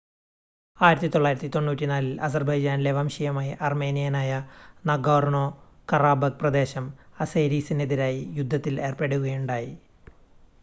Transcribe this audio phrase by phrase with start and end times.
[0.79, 4.31] 1994-ൽ അസർബൈജാനിലെ വംശീയമായി അർമേനിയനായ
[4.85, 6.87] നാഗോർനോ-കറാബക്ക് പ്രദേശം
[7.19, 9.71] അസേരിസിനെതിരായി യുദ്ധത്തിൽ ഏർപ്പെടുകയുണ്ടായി